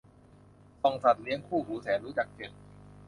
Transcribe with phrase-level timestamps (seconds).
[0.81, 2.51] ส่องสัตว์เลี้ยงคู่หูแสนรู้ จาก เจ็ด